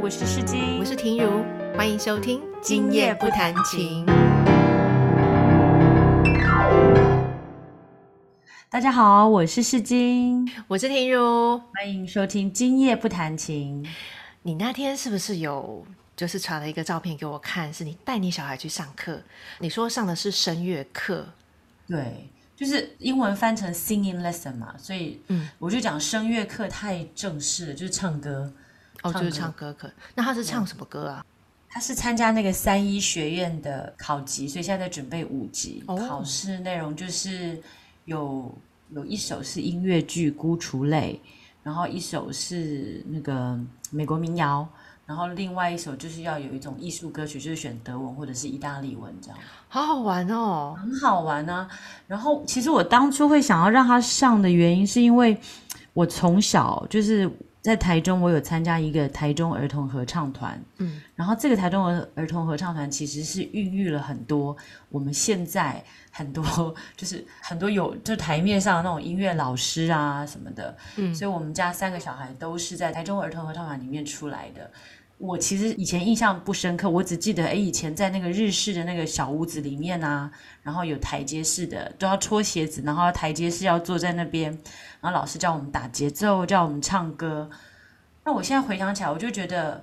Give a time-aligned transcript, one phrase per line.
[0.00, 1.42] 我是世金，我是婷如，
[1.76, 4.06] 欢迎收听《今夜不弹琴》。
[8.70, 13.84] 大家好，我是世金，我是婷如，欢迎收听《今夜不弹琴》。
[14.42, 15.84] 你那天是不是有
[16.16, 17.74] 就是传了一个照片给我看？
[17.74, 19.20] 是你带你小孩去上课，
[19.58, 21.26] 你说上的是声乐课，
[21.88, 22.28] 对。
[22.54, 28.52] 就是英文翻成 singing lesson 嘛，所以嗯，我就讲声乐课太正式了，就是唱歌。
[29.02, 29.90] 哦，就是唱歌唱歌课。
[30.14, 31.24] 那他是唱什么歌啊？
[31.70, 35.84] 他是参加那个三一学院的考级，所以现在在准备五级。
[35.86, 37.60] 哦考试内容就是
[38.06, 38.52] 有
[38.90, 41.20] 有一首是音乐剧《孤雏泪》，
[41.62, 43.58] 然后一首是那个
[43.90, 44.66] 美国民谣，
[45.04, 49.38] 然后另外一首就是要有一种艺术歌曲，就是选德文或者是意大利文这样。
[49.68, 50.74] 好好玩哦。
[50.80, 51.68] 很好玩啊。
[52.06, 55.38] 然后其实我当初会想要让他上的原因，是因为
[55.92, 57.30] 我从小就是
[57.68, 64.56] 在台中，我有参加一个台中儿童合唱团，嗯，然后这个台中儿儿童合唱团其实是孕育了很多
[64.88, 74.70] 我们现在很多就是很多有就台面上的那种音乐老师啊什么的，嗯所以我们家三个小孩都是在台中儿童合唱团里面出来的。
[75.18, 80.30] 我其实以前印象不深刻，我只记得哎，以前在那个日式的那个小屋子里面啊，
[80.62, 84.52] 然后有台阶式的，都要脱鞋子，然后台阶式要坐在那边，
[85.00, 87.50] 然后老师叫我们打节奏，叫我们唱歌。
[88.28, 89.82] 那我现在回想起来，我就觉得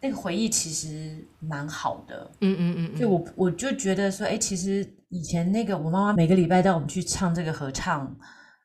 [0.00, 2.28] 那个回忆其实蛮好的。
[2.40, 8.12] 嗯嗯嗯嗯，就我我就觉得说，哎，其实以前那个我妈妈每个礼拜带我们去唱这个合唱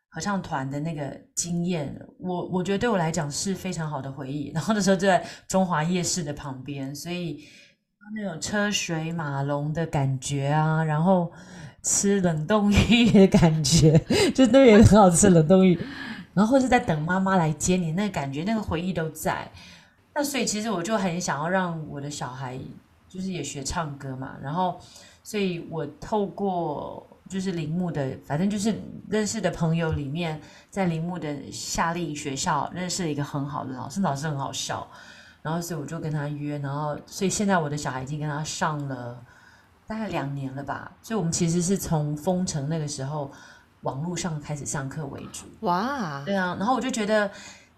[0.09, 4.51] 合唱团的那个经验，我我觉得对我来讲是非常好的回忆。
[4.51, 7.43] 然后那时候就在中华夜市的旁边，所以
[8.15, 11.31] 那种车水马龙的感觉啊，然后
[11.83, 13.95] 吃冷冻 鱼的感觉，
[14.33, 15.77] 就那边也很好吃冷冻芋，
[16.33, 19.49] 然后或是在等妈妈来接你，那感觉那个回忆都在。
[20.15, 22.59] 那所以其实我就很想要让我的小孩
[23.09, 24.79] 就是也学唱歌嘛，然后
[25.23, 28.75] 所以我透过就是铃木的，反正就是
[29.09, 30.39] 认识的朋友里面，
[30.69, 34.87] 在铃木的夏令营学校认识了一个很好的老师，老师很好笑，
[35.41, 39.19] 然后所以我就跟他约，然后所以现在我的小孩已经跟他上了
[39.87, 43.31] 大概两年了吧，所以我们其实是从封城那个时候
[43.83, 47.29] 网络上开始上课为主，哇，对啊，然后我就觉得，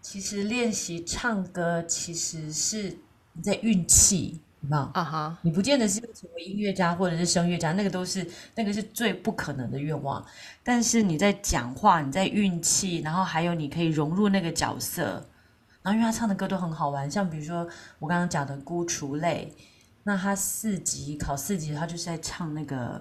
[0.01, 2.97] 其实练习唱歌其实是
[3.33, 4.83] 你在运气，有没有？
[4.93, 10.23] 啊哈，你不见得是要成为音乐家或者是声乐家，那个都是那个是最不可能的愿望。
[10.63, 15.27] 但是你在讲话，你在运气，然后还有你可以融入那个角色。
[15.81, 17.67] 然后因为他唱的歌都很好玩，像比如说
[17.99, 19.53] 我刚刚讲的《孤雏泪》，
[20.03, 22.99] 那他四级考四级，他就是在唱那个，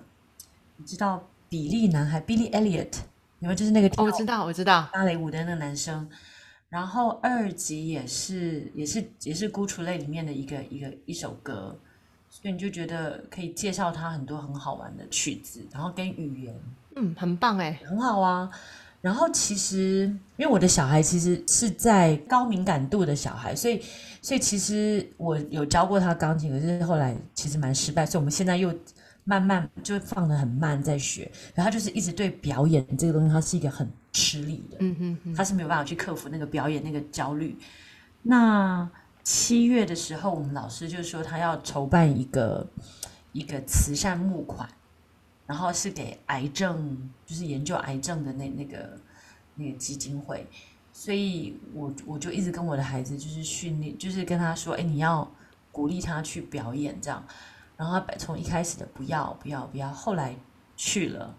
[0.76, 2.99] 你知道比利男孩 Billy Elliot
[3.41, 3.55] 有没有？
[3.55, 6.09] 就是那个哦，我知道，我知道，芭蕾舞的那个男生，
[6.69, 11.78] 然后二级也是也是也是《孤雏类》里面的一个一个一首歌，
[12.31, 16.55] 所以你就觉得可以介绍他很多很好玩的曲子，然后跟语言
[16.97, 18.50] 嗯，很棒哎，很好啊。
[19.00, 20.06] 然后其实
[20.38, 23.82] 因为我的小孩其实是在高敏感度的小孩，所以
[24.22, 28.75] 所以其实我有教过他钢琴，可是后来其实蛮失败，所以我们现在又
[29.24, 34.76] 慢慢就放得很慢在学，然后他就是一直对表演这个东西，他是一个很吃力的。
[34.80, 37.56] 嗯哼哼，他是没有办法去克服那个表演那个焦虑。
[38.22, 38.88] 那
[39.22, 42.66] 七月的时候，我们老师就说他要筹办一个
[43.32, 44.68] 一个慈善募款，
[45.46, 48.98] 然后是给癌症，就是研究癌症的那那个
[49.54, 50.46] 那个基金会。
[50.92, 55.28] 所以我我就一直跟我的孩子就是训练，就是跟他说，哎，你要
[55.72, 57.24] 鼓励他去表演这样。
[57.76, 60.34] 然后他从一开始的不要不要不要，后来
[60.76, 61.34] 去了。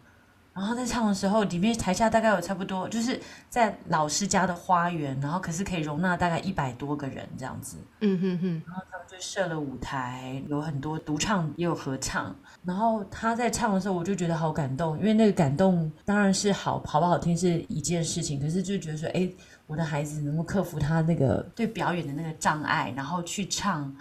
[0.53, 3.19] 然后在唱的时候，里面台下大概有差不多，就是
[3.50, 7.75] 在老师家的花园，然后可是可以容纳大概一百多个人这样子。
[8.00, 12.34] 嗯哼哼，然后他们就设了舞台，有很多独唱也有合唱。
[12.63, 19.29] 然后他在唱的时候，我就觉得好感动，因为那个感动当然是好好不好听是一件事情，可是就觉得说，哎，
[19.68, 23.94] 我的孩子能够克服他那个对表演的那个障碍，然后去唱。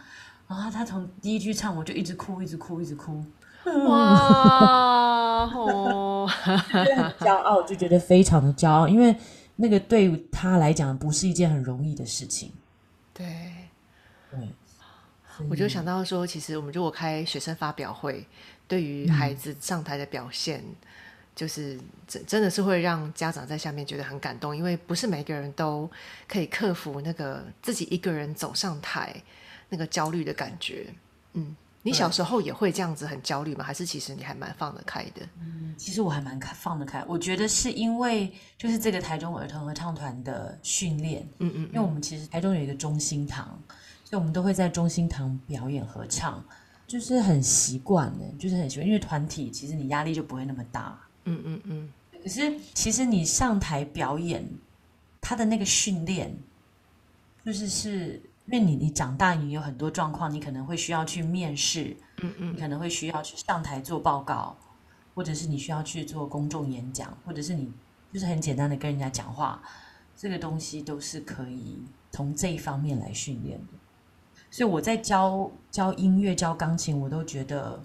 [0.47, 3.25] 然后他从第一句唱，我就一直哭，一直哭，一直哭。
[3.65, 6.29] 哇 哦，
[7.21, 9.17] 骄傲，就觉得非常的骄傲，因为
[9.57, 12.53] 那个对他来讲不是一件很容易的事情。
[13.13, 13.27] 对。
[14.31, 14.41] 对，
[15.49, 18.27] 我就想到说，其实我们如果开学生发表会，
[18.67, 20.63] 对于孩子上台的表现，
[21.37, 25.89] 就是真真的是会让家长在下面觉得很感动，因为不是每个人都
[26.29, 29.15] 可以克服那个自己一个人走上台
[29.69, 30.87] 那个焦虑的感觉。
[31.33, 33.65] 嗯，你小时候也会这样子很焦虑吗？
[33.65, 35.23] 还是其实你还蛮放得开的？
[35.41, 43.61] 嗯其实我还蛮开放得开，我觉得是因为就是这个台中儿童合唱团的训练，嗯嗯因为我们其实台中有一个中心堂，
[44.05, 46.43] 所以我们都会在中心堂表演合唱，
[46.87, 50.97] 就是很习惯的，就是很习惯，因为团体其实你压力就不会那么大。
[51.25, 51.89] 嗯嗯嗯。
[52.23, 54.49] 可是其实你上台表演，
[55.21, 56.33] 他的那个训练，
[57.45, 64.57] 就是是因为你你长大，你有很多状况，你可能会需要去面试，嗯嗯，你可能会需要去上台做报告，
[65.15, 67.73] 或者是你需要去做公众演讲，或者是你
[68.13, 69.63] 就是很简单的跟人家讲话，
[70.17, 73.73] 这个东西都是可以从这一方面来训练的。
[74.51, 77.83] 所以我在教教音乐、教钢琴，我都觉得。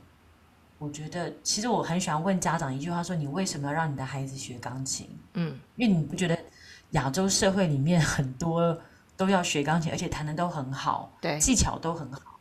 [0.81, 5.09] 我觉得其实我很喜欢问家长一句话：说你为什么要让你的孩子学钢琴？
[5.33, 6.39] 嗯，因为你不觉得
[6.91, 8.79] 亚洲社会里面很多
[9.19, 12.39] 都要学钢琴，而且弹的都很好，对，技巧都很好。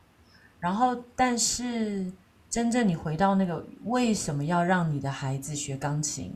[0.61, 2.13] 然后，但是
[2.49, 6.33] 真正你回到那个为什么要让你的孩子学钢琴？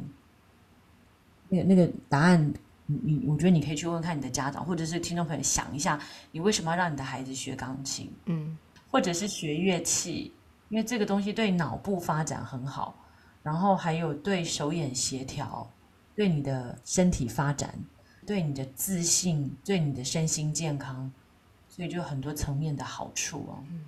[1.48, 2.52] 那个那个答案，
[2.86, 5.96] 你你，我觉得你可以去问看你的家长，或者是听众朋友想一下，
[6.32, 8.12] 你为什么要让你的孩子学钢琴？
[8.24, 8.58] 嗯，
[8.90, 10.34] 或者是学乐器？
[10.70, 12.96] 因为这个东西对脑部发展很好，
[13.44, 15.70] 然后还有对手眼协调，
[16.16, 17.72] 对你的身体发展，
[18.26, 21.10] 对你的自信，对你的身心健康，
[21.68, 23.64] 所以就很多层面的好处哦。
[23.70, 23.84] 嗯，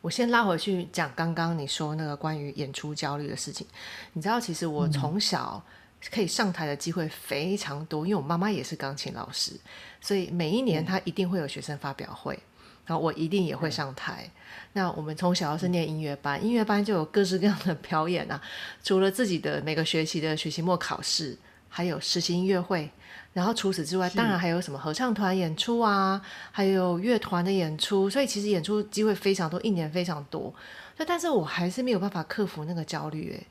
[0.00, 3.66] 我先拉回去讲刚刚你说那个关于演出焦虑的事情。
[4.14, 5.62] 你知道，其实我从小
[6.10, 9.52] 可以上台的机会非常多，因为我妈妈也是钢琴老师，
[10.00, 12.38] 所以每一年她一定会有学生发表会。
[12.86, 14.30] 然后我一定也会上台。
[14.74, 18.40] 那我们从小是念音乐班，音乐班就有各式各样的表演啊。
[18.84, 21.36] 除了自己的每个学期的学期末考试，
[21.76, 22.90] 还有实习音乐会。
[23.34, 26.18] 然后除此之外，当然还有什么合唱团演出啊，
[26.50, 28.08] 还有乐团的演出。
[28.08, 30.50] 所以其实演出机会非常多，一年非常多。
[30.96, 33.46] 那但是我还是没有办法克服那个焦虑，诶，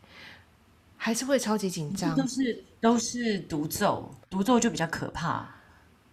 [0.98, 2.16] 还是会超级紧张。
[2.16, 5.48] 都是都是独奏，独奏就比较可怕。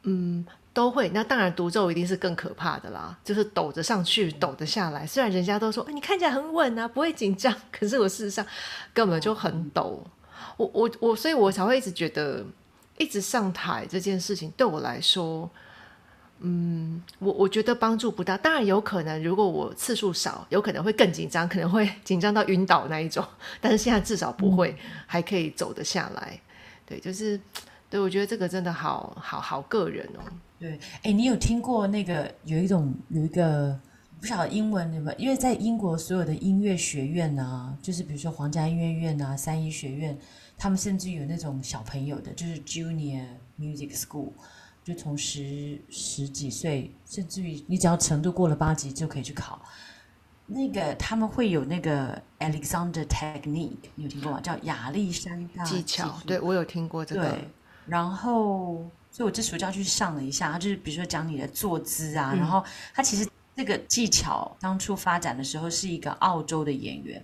[0.02, 0.44] 嗯。
[0.74, 5.06] 都会，那当然独奏一定是更可怕的啦，就是抖着上去，抖着下来。
[5.06, 8.46] 虽然人家都说，哎，你看起来很稳啊，不会紧张，可是我事实上
[8.94, 10.02] 根本就很抖。
[10.56, 12.44] 我我我，所以我才会一直觉得，
[12.98, 15.50] 一直上台这件事情对我来说，
[16.40, 18.36] 嗯，我我觉得帮助不大。
[18.36, 23.24] 当然有可能，如果我次数少，有可能会更紧张，可能会紧张到晕倒那一种。
[23.60, 24.76] 但是现在至少不会，
[25.06, 26.40] 还可以走得下来。
[26.84, 27.40] 对，就是，
[27.88, 30.20] 对我觉得这个真的好好好个人哦。
[30.58, 33.78] 对，哎，你有听过那个有一种有一个
[34.20, 35.18] 不晓得英文有没有？
[35.18, 40.16] 因为在英国所有的音乐学院啊，就是比如说皇家音乐院啊、三一学院，
[40.62, 43.26] 他们甚至有那种小朋友的，就是 Junior
[43.58, 44.30] Music School，
[44.84, 49.60] 就从十十几岁，甚至于你只要程度过了八级就可以去考。
[50.46, 54.40] 那个他们会有那个 Alexander Technique，你有听过吗？
[54.40, 56.16] 叫亚历山大技巧。
[56.24, 57.28] 对我有听过这个。
[57.30, 57.48] 对
[57.86, 58.88] 然后。
[59.14, 62.64] 所以我这暑假去上了一下，他就是比如说讲你的坐姿啊，然后
[62.94, 67.22] 他其实这个技巧当初发展的时候是一个澳洲的演员，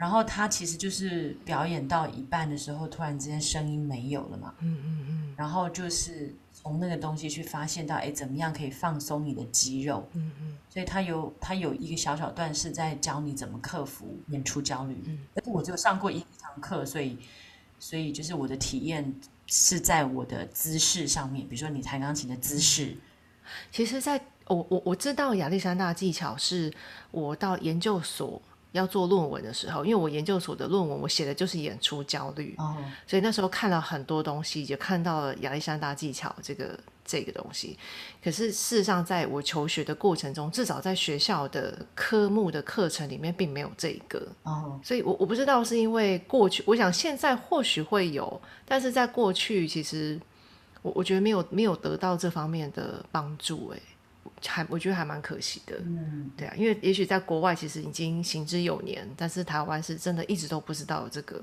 [0.00, 17.18] 然后他其实就是表演到一半的时候，突然之间声音没有了嘛，嗯嗯嗯，然后就是从那个东西去发现到，哎，怎么样可以放松你的肌肉，嗯嗯，所以他有他有一个小小段是在教你怎么克服演出焦虑，嗯，但是我只有上过一堂课，所以
[17.78, 19.14] 所以就是我的体验。
[19.52, 22.96] 是在我的姿势上面，比如说你弹钢琴的姿势。
[23.72, 24.16] 其实，在
[24.46, 26.72] 我我我知道亚历山大技巧是
[27.10, 28.40] 我到研究所
[28.72, 36.78] 要做论文的时候，因为我研究所的论文我写的就是演出焦虑，哦，所以那时候看了很多东西，就看到了亚历山大技巧这个。
[37.02, 37.76] 这个东西，
[38.22, 44.78] 可是事实上，在我求学的过程中，至少在学校的科目的课程里面，并没有这个哦。
[44.80, 50.20] 所以，我我不知道是因为过去，我想现在或许会有，但是在过去，其实
[50.82, 53.80] 我我觉得没有没有得到这方面的帮助，哎。
[54.46, 61.42] 还我觉得还蛮可惜的，嗯，对啊，因为也许在国外其实已经行之有年，但是台湾是真的一直都不知道这个。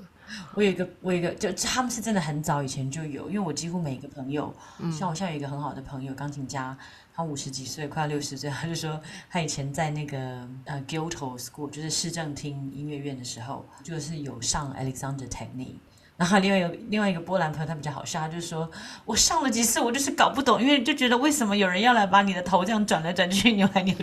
[0.54, 4.54] 我有一个，我有一个，就他们是真的很早以前就有，因为我几乎每一个朋友，
[4.92, 6.76] 像我现在有一个很好的朋友，钢琴家，
[7.14, 15.78] 他五十几岁，快六十岁，他就说他以前在那个呃 Guildhall School，就是市政厅音乐院的时候，就是有上 Alexander Technique。
[16.18, 18.68] 然后另外有另外一个波兰朋友，他比较好笑，他就说
[19.06, 24.02] ：“我上了几次，我就是搞不懂，因为就觉得为什么有人要来把你的头这样转来转去、扭来扭去。”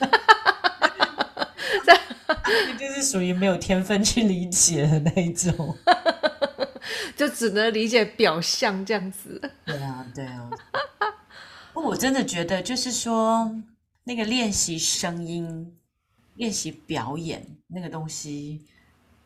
[0.00, 0.18] 哈哈
[0.80, 0.88] 哈
[1.26, 2.42] 哈哈！
[2.78, 5.76] 这就是属于没有天分去理解的那一种，
[7.14, 9.38] 就只能理解表象这样子。
[9.66, 10.48] 对啊，对啊。
[11.74, 13.54] 我真的觉得，就是说
[14.04, 15.76] 那个练习声音、
[16.36, 18.64] 练习表演那个东西，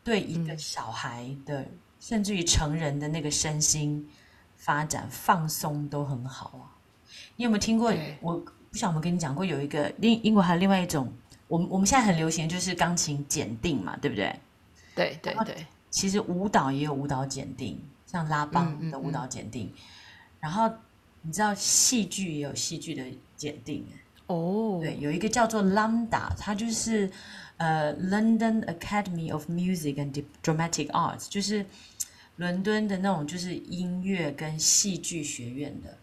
[0.03, 1.65] 对一个小孩的。
[1.99, 4.07] 甚至于成人的那个身心
[4.55, 6.65] 发展放松都很好啊！
[7.35, 7.93] 你有没有听过？
[8.21, 11.11] 我不不晓得我们跟你讲过，有一个另英国还有另外一种，
[11.47, 14.39] 我们我们现在很流行就是钢琴检定嘛，对不对？
[14.95, 19.71] 对对对，其实舞蹈也有舞蹈检定，像拉邦的舞蹈检定，
[20.39, 20.71] 然后
[21.21, 23.03] 你知道戏剧也有戏剧的
[23.35, 23.85] 检定
[24.25, 27.09] 哦，对，有一个叫做 Lambda，它就是
[27.57, 31.65] 呃 London Academy of Music and Dramatic Arts，就是
[32.37, 35.97] 伦敦的那种就是音乐跟戏剧学院的。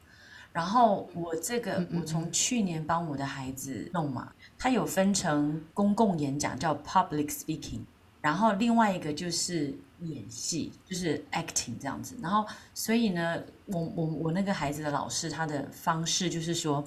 [0.53, 7.81] 然后我这个我从去年帮我的孩子弄嘛，他有分成公共演讲叫 Public Speaking。
[8.21, 12.17] 然后另外一个就是演戏，就是 acting 这样子。
[12.23, 16.83] 然后所以呢，我我我那个孩子的老师，他的方式就是说，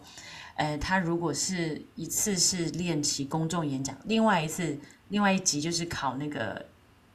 [0.58, 4.78] 呃，他如果是一次是练习公众演讲，另外一次
[5.10, 6.66] 另外一集就是考那个。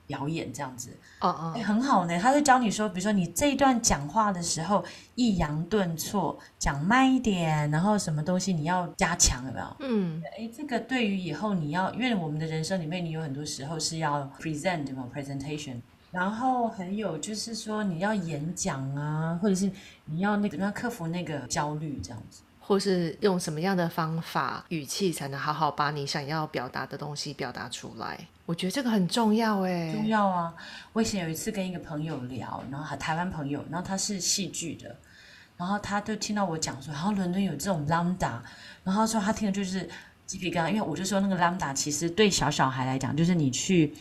[0.04, 2.18] 表演这样子，哦哦，很好呢。
[2.18, 4.84] 他就教你说，比如说你这一段讲话的时候
[5.14, 9.76] 抑扬顿挫，讲慢一点，然后什么东西你要加强，有没有？
[9.78, 15.76] 嗯，哎，这个对于以后你要，因为我们的人生里面，你有很多时候是要 present 对吗？presentation，
[16.10, 19.70] 然后很有就是说你要演讲啊，或者是
[20.06, 22.42] 你要那个怎么样克服那个焦虑这样子。
[22.72, 28.18] 或是用什么样的方法、语气才能好好把你想要表达的东西表达出来？
[28.46, 30.54] 我觉得这个很重要哎，重要啊！
[30.94, 34.96] 我以前有一次跟一个朋友聊，然后台湾朋友，然后他是戏剧的，
[35.58, 38.38] 然后他就听到我讲说，然后伦敦有这种 lambda，
[38.82, 39.86] 然后说他听的就是
[40.24, 43.92] 鸡皮疙瘩，因为我就说那个 lambda 其实对小小孩来讲，就是你去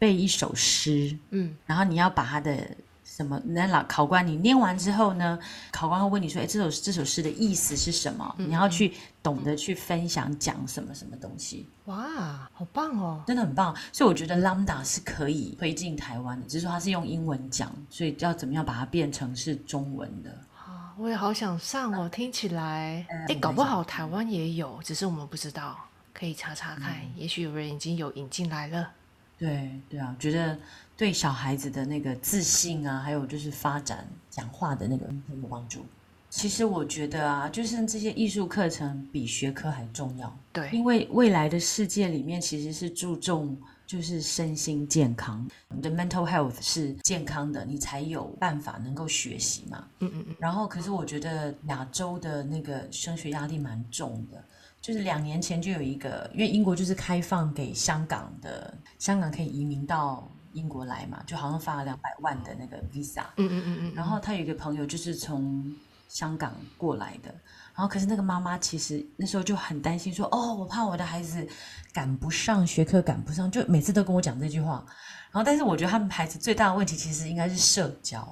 [0.00, 2.76] 背一首诗，嗯，然后你要把他的。
[3.16, 3.40] 什么？
[3.46, 5.38] 那老考官，你念完之后呢？
[5.72, 8.92] 考官会问你说：“哎，这首这首诗的意思是什么？”你要去
[9.22, 11.66] 懂得去分享，讲什么什么东西。
[11.86, 13.24] 哇，好棒哦！
[13.26, 13.74] 真的很棒。
[13.90, 20.30] 所以我觉得 Lambda 是可以推进台湾的，只是说它是用英文讲，所以要怎么样把它变成是中文的？
[20.54, 22.06] 啊，我也好想上哦！
[22.10, 25.74] 听起来，哎，搞不好台湾也有，只是我们不知道，
[26.12, 26.96] 可以查查看。
[27.16, 28.90] 也许有人已经有引进来了。
[29.38, 30.58] 对对啊，觉得。
[30.96, 35.84] 对小孩子的那个自信啊，还有就是发展讲话的那个很有帮助。
[36.28, 40.36] 其实我觉得啊，就是这些艺术课程比学科还重要。
[40.52, 49.86] 对，因为未来的世界里面其实是注重就是身心健康，你的 mental health 是健康的，你才有办法能够学习嘛。
[50.00, 50.36] 嗯嗯嗯。
[50.38, 54.44] 然后，可是我觉得亚洲的那个升学压力蛮重的，
[54.82, 60.28] 就是两年前就有一个，因为英国就是开放给香港的，香港可以移民到。
[60.56, 65.70] 英国来嘛，就好像发了两百万的那个 visa，嗯嗯嗯嗯，然后他有一个朋友就是从
[66.08, 67.28] 香港过来的，
[67.74, 71.46] 然后可是那个妈妈其实那时候就很担心，说哦，我怕我的孩子
[71.92, 74.82] 赶不上学科，赶不上，就每次都跟我讲这句话。
[75.30, 78.26] 然后，但是我觉得他们孩子最大的问题其实应该是社交，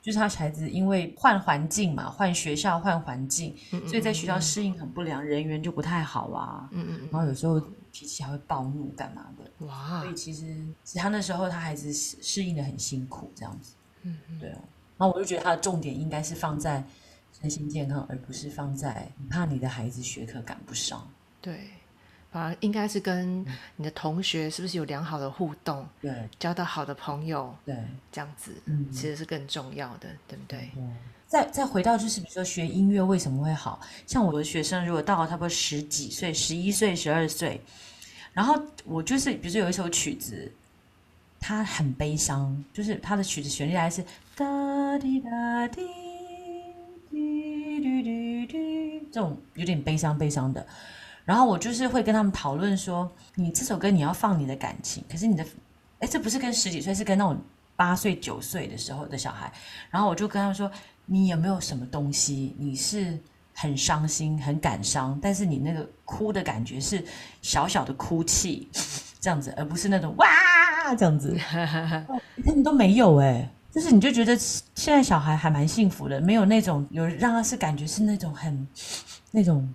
[0.00, 7.60] 就是他孩子因为换环境嘛，换学校换环境，所以在学校适应很不良，人缘就不太好啊，嗯嗯，然后有时候。
[7.98, 9.66] 脾气还会暴怒干嘛的？
[9.66, 10.02] 哇！
[10.02, 10.42] 所以其实，
[10.84, 13.74] 其实他那时候他还是适应的很辛苦，这样子。
[14.02, 14.60] 嗯嗯，对啊。
[14.96, 16.84] 然后我就觉得他的重点应该是放在
[17.40, 21.10] 身心健康，而不是放在你怕你的孩子学科赶不上。
[21.40, 21.70] 对，
[22.30, 25.84] 反而应该是跟你的同学是不是有良好的互动？
[26.00, 27.52] 对，交到好的朋友。
[27.64, 27.76] 对，
[28.12, 30.70] 这样子，嗯，其实是更重要的，对不对？
[31.28, 33.78] 再再回到就是，比如说学音乐为什么会好？
[34.06, 37.60] 像我的学生，如果到了差不多十几岁、十一岁、十二岁。
[38.32, 40.50] 然后我就是，比如说有一首曲子，
[41.38, 44.02] 它很悲伤，就是它的曲子旋律还是
[44.34, 45.86] 哒滴哒滴
[47.10, 50.64] 滴滴滴滴，这种有点悲伤悲伤的。
[51.24, 55.44] 然后我就是会跟他们讨论说，你这首歌你要放你的感情，可是你的，
[55.98, 57.38] 哎，这不是跟十几岁，是跟那种
[57.76, 59.52] 八岁九岁的时候的小孩。
[59.90, 60.70] 然后我就跟他们说，
[61.08, 63.18] 你有没有什么东西，你是。
[63.60, 67.04] 很伤心，很感伤，但是你那个哭的感觉是
[67.42, 68.68] 小小的哭泣，
[69.18, 78.64] 这样子，而不是那种哇这样子， 他们都没有哎，就是你就觉得现在小孩还蛮幸福的，没有那种有让他是感觉是那种很
[79.32, 79.68] 那种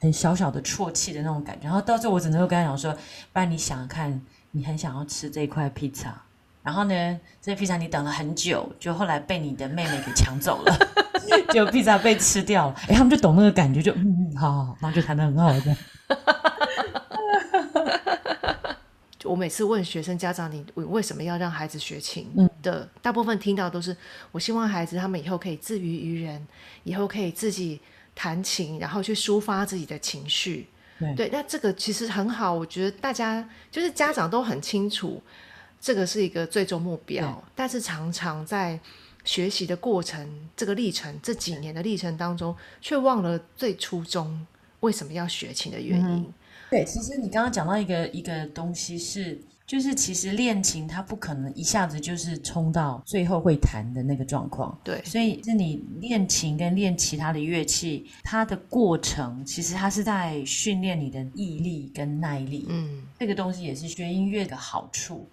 [0.00, 6.20] 很小小的啜泣的那种感觉，然后到最后我只能够跟他讲说，不然你想想看，你很想要吃这块披萨，
[6.68, 10.78] 然后呢，这披萨你等了很久，就后来被你的妹妹给抢走了。
[11.50, 15.76] 就披萨被吃掉了，哎，他们就懂那个感觉，就嗯，好好好，然后就弹的很好的。
[19.18, 22.30] 就我每次问学生家长，你为什么要让孩子学琴？
[22.62, 23.96] 的大部分听到都是，
[24.30, 26.46] 我希望孩子他们以后可以自娱于人，
[26.84, 27.80] 以后可以自己
[28.14, 30.68] 弹琴，然后去抒发自己的情绪。
[31.16, 35.22] 对，那这个其实很好，我觉得大家就是家长都很清楚，
[35.80, 38.78] 这个是一个最终目标，但是常常在。
[39.24, 44.46] 学习的过程，这个历程，这几年的历程当中，却忘了最初衷。
[44.80, 46.32] 为什么要学琴的原因。
[46.70, 54.78] 对，其实你刚刚讲到一个一个东西是，就是其实练琴它不可能一下子就是冲到最后会弹的那个状况。
[54.82, 62.64] 对，所以是你练琴跟练其他的乐器，它的过程其实它是在训练你的毅力跟耐力。
[62.70, 65.28] 嗯，这个东西也是学音乐的好处。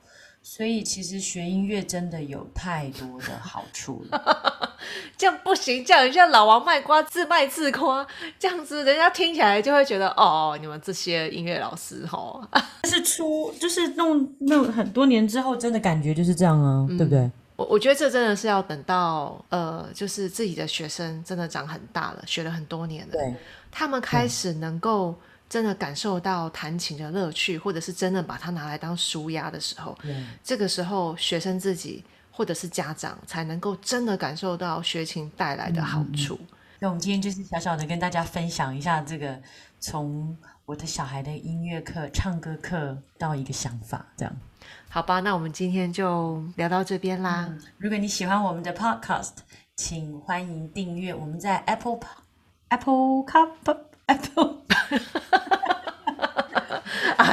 [0.47, 4.77] 所以其实学音乐真的有太多的好处了，
[5.17, 8.05] 这样不行，这样像老王卖瓜自卖自夸，
[8.37, 12.47] 这样子人家听起来就会觉得哦，你们这些音乐老师吼，
[12.85, 17.27] 是出就是弄弄很多年之后，真的感觉就是这样啊，对不对？
[17.55, 23.33] 我我觉得这真的是要等到呃，就是自己的学生真的长很大了，学了很多年了，对，
[23.71, 25.15] 他们开始能够。
[25.47, 29.97] 真的感受到弹琴的乐趣，或者是真的把它拿来当舒压的时候，
[30.43, 36.39] 这个时候学生自己或者是家长才能够真的感受到学琴带来的好处。
[36.79, 39.39] 那我们今天就是小小的跟大家分享一下这个
[39.79, 40.35] 从
[40.65, 44.35] 我的小孩的音乐课、唱歌课到一个想法，这样
[44.89, 45.19] 好吧？
[45.19, 47.53] 那我们今天就聊到这边啦。
[47.77, 49.31] 如果你喜欢我们的 Podcast，
[49.75, 51.13] 请欢迎订阅。
[51.13, 51.99] 我们在 Apple
[52.69, 53.51] Apple Cup
[54.07, 54.61] Apple。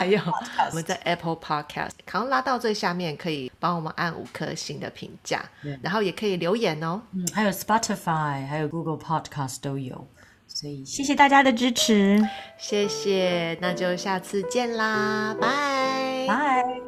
[0.02, 0.21] 哎呦，
[0.71, 5.44] 我们在 Apple Podcast，可能拉到最下面，可以帮我们按五颗星的评价，
[5.80, 7.00] 然后也可以留言哦。
[7.12, 10.06] 嗯，还有 Spotify，还有 Google Podcast 都有，
[10.49, 12.21] 所以谢谢大家的支持，
[12.59, 16.81] 谢谢，那就下次见啦，拜拜。